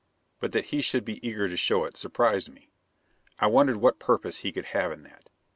But 0.39 0.51
that 0.53 0.65
he 0.73 0.81
should 0.81 1.05
be 1.05 1.23
eager 1.23 1.47
to 1.47 1.55
show 1.55 1.85
it, 1.85 1.95
surprised 1.95 2.49
me. 2.51 2.71
I 3.37 3.45
wondered 3.45 3.77
what 3.77 3.99
purpose 3.99 4.37
he 4.39 4.51
could 4.51 4.65
have 4.73 4.91
in 4.91 5.03
that. 5.03 5.29